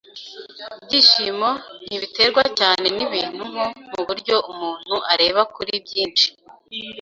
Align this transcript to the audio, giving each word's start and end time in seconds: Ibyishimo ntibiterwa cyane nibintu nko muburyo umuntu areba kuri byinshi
Ibyishimo 0.81 1.49
ntibiterwa 1.87 2.43
cyane 2.59 2.85
nibintu 2.97 3.41
nko 3.51 3.65
muburyo 3.91 4.35
umuntu 4.51 4.95
areba 5.13 5.41
kuri 5.55 5.73
byinshi 5.85 6.27